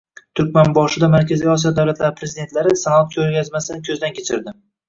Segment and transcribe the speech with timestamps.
[0.37, 4.61] Turkmanboshida Markaziy Osiyo davlatlari prezidentlari sanoat ko‘rgazmasini ko‘zdan kechirdi